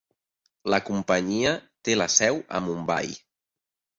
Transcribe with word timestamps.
La 0.73 0.79
companyia 0.85 1.51
té 1.89 1.97
la 2.03 2.09
seu 2.15 2.41
a 2.61 2.61
Mumbai. 2.69 3.13